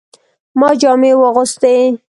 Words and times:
ما 0.59 0.69
جامې 0.81 1.11
واغستې 1.21 1.75